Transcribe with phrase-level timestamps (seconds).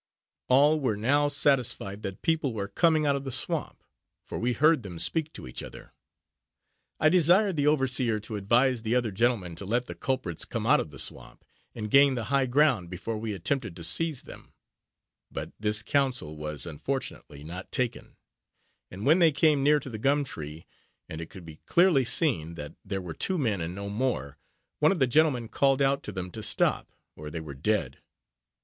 [0.47, 3.83] All were now satisfied that people were coming out of the swamp,
[4.25, 5.93] for we heard them speak to each other.
[6.99, 10.79] I desired the overseer to advise the other gentlemen to let the culprits come out
[10.79, 11.45] of the swamp,
[11.75, 14.53] and gain the high ground, before we attempted to seize them;
[15.29, 18.15] but this counsel was, unfortunately, not taken;
[18.89, 20.65] and when they came near to the gum tree,
[21.07, 24.39] and it could be clearly seen that there were two men and no more,
[24.79, 27.99] one of the gentlemen called out to them to stop, or they were dead.